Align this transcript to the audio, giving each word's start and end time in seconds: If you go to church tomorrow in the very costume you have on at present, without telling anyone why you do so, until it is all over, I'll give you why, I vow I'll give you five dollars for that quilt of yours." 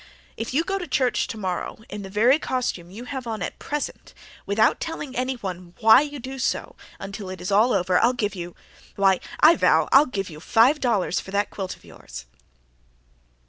If 0.35 0.51
you 0.51 0.63
go 0.63 0.79
to 0.79 0.87
church 0.87 1.27
tomorrow 1.27 1.77
in 1.87 2.01
the 2.01 2.09
very 2.09 2.39
costume 2.39 2.89
you 2.89 3.03
have 3.05 3.27
on 3.27 3.43
at 3.43 3.59
present, 3.59 4.15
without 4.47 4.79
telling 4.79 5.15
anyone 5.15 5.75
why 5.79 6.01
you 6.01 6.17
do 6.17 6.39
so, 6.39 6.75
until 6.99 7.29
it 7.29 7.39
is 7.39 7.51
all 7.51 7.71
over, 7.71 7.99
I'll 7.99 8.13
give 8.13 8.33
you 8.33 8.55
why, 8.95 9.19
I 9.41 9.55
vow 9.55 9.87
I'll 9.91 10.07
give 10.07 10.31
you 10.31 10.39
five 10.39 10.79
dollars 10.79 11.19
for 11.19 11.29
that 11.29 11.51
quilt 11.51 11.75
of 11.75 11.85
yours." 11.85 12.25